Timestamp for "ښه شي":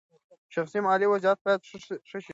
2.09-2.29